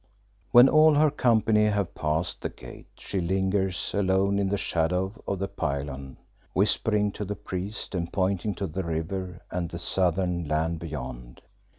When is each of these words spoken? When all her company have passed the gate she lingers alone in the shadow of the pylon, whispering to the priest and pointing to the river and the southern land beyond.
When 0.51 0.67
all 0.67 0.95
her 0.95 1.11
company 1.11 1.65
have 1.65 1.93
passed 1.93 2.41
the 2.41 2.49
gate 2.49 2.87
she 2.97 3.21
lingers 3.21 3.93
alone 3.93 4.39
in 4.39 4.49
the 4.49 4.57
shadow 4.57 5.13
of 5.27 5.37
the 5.37 5.47
pylon, 5.47 6.17
whispering 6.53 7.11
to 7.11 7.23
the 7.23 7.35
priest 7.35 7.93
and 7.93 8.11
pointing 8.11 8.55
to 8.55 8.65
the 8.65 8.81
river 8.83 9.43
and 9.51 9.69
the 9.69 9.77
southern 9.77 10.47
land 10.47 10.79
beyond. 10.79 11.43